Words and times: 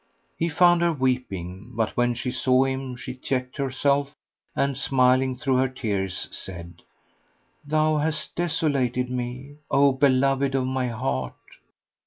He 0.35 0.49
found 0.49 0.81
her 0.81 0.91
weeping; 0.91 1.73
but 1.75 1.95
when 1.95 2.15
she 2.15 2.31
saw 2.31 2.63
him 2.63 2.95
she 2.95 3.13
checked 3.13 3.57
herself 3.57 4.15
and, 4.55 4.75
smiling 4.75 5.35
through 5.35 5.57
her 5.57 5.67
tears, 5.69 6.27
said, 6.31 6.81
"Thou 7.67 7.97
hast 7.97 8.33
desolated 8.33 9.11
me, 9.11 9.57
O 9.69 9.91
beloved 9.91 10.55
of 10.55 10.65
my 10.65 10.87
heart. 10.87 11.35